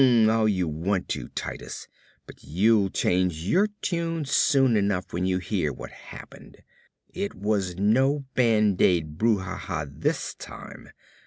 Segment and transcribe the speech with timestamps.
[0.01, 1.87] "Hm m m all you want to, Titus,
[2.25, 6.57] but you'll change your tune soon enough when you hear what happened.
[7.13, 10.89] It was no band aid brouhaha this time.